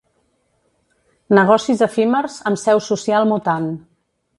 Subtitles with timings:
[1.39, 3.75] Negocis efímers amb seu social mutant.